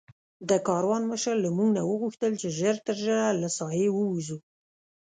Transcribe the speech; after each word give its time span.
د 0.49 0.51
کاروان 0.67 1.03
مشر 1.11 1.35
له 1.43 1.49
موږ 1.57 1.69
نه 1.77 1.81
وغوښتل 1.91 2.31
چې 2.41 2.47
ژر 2.59 2.75
تر 2.85 2.95
ژره 3.03 3.29
له 3.41 3.49
ساحې 3.57 3.87
ووځو. 3.93 4.37